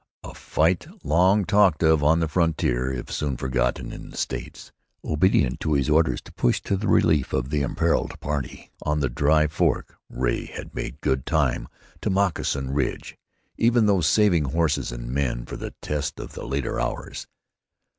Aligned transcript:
a 0.23 0.33
fight 0.33 0.87
long 1.03 1.45
talked 1.45 1.83
of 1.83 2.03
on 2.03 2.19
the 2.21 2.27
frontier 2.27 2.91
if 2.91 3.11
soon 3.11 3.37
forgotten 3.37 3.91
in 3.93 4.09
"the 4.09 4.17
States." 4.17 4.71
Obedient 5.05 5.59
to 5.59 5.73
his 5.73 5.91
orders 5.91 6.19
to 6.21 6.33
push 6.33 6.59
to 6.59 6.75
the 6.75 6.87
relief 6.87 7.33
of 7.33 7.51
the 7.51 7.61
imperilled 7.61 8.19
party 8.19 8.71
on 8.81 8.99
the 8.99 9.09
Dry 9.09 9.45
Fork, 9.45 9.97
Ray 10.09 10.45
had 10.45 10.73
made 10.73 11.01
good 11.01 11.23
time 11.27 11.67
to 12.01 12.09
Moccasin 12.09 12.71
Ridge, 12.71 13.15
even 13.59 13.85
though 13.85 14.01
saving 14.01 14.45
horses 14.45 14.91
and 14.91 15.11
men 15.13 15.45
for 15.45 15.55
the 15.55 15.75
test 15.83 16.19
of 16.19 16.33
the 16.33 16.47
later 16.47 16.79
hours. 16.79 17.27